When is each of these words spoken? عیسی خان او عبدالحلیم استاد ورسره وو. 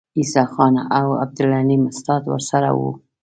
عیسی 0.17 0.43
خان 0.53 0.75
او 0.97 1.07
عبدالحلیم 1.23 1.83
استاد 1.91 2.21
ورسره 2.27 2.69
وو. 2.77 2.91